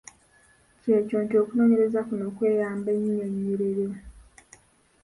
[0.81, 3.87] Kyekyo nti okunoonyereza kuno kweyamba ennyinnyonnyolero.